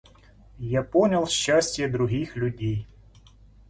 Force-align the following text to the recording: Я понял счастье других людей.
Я 0.73 0.81
понял 0.81 1.27
счастье 1.27 1.87
других 1.87 2.35
людей. 2.35 2.87